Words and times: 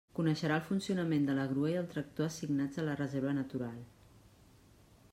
Coneixerà 0.17 0.55
el 0.61 0.63
funcionament 0.69 1.27
de 1.27 1.35
la 1.41 1.43
grua 1.51 1.69
i 1.73 1.77
el 1.83 1.91
tractor 1.93 2.29
assignats 2.31 2.81
a 2.85 2.89
la 2.91 2.99
Reserva 3.05 3.39
Natural. 3.41 3.81